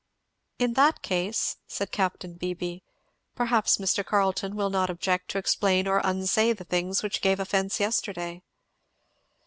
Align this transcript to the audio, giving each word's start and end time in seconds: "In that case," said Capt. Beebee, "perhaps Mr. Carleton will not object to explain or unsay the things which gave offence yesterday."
"In 0.57 0.73
that 0.73 1.03
case," 1.03 1.57
said 1.67 1.91
Capt. 1.91 2.25
Beebee, 2.39 2.81
"perhaps 3.35 3.77
Mr. 3.77 4.03
Carleton 4.03 4.55
will 4.55 4.71
not 4.71 4.89
object 4.89 5.29
to 5.29 5.37
explain 5.37 5.85
or 5.87 6.01
unsay 6.03 6.53
the 6.53 6.63
things 6.63 7.03
which 7.03 7.21
gave 7.21 7.39
offence 7.39 7.79
yesterday." 7.79 8.41